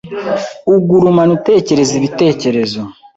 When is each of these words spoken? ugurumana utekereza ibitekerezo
ugurumana 0.75 1.31
utekereza 1.39 1.93
ibitekerezo 1.99 2.81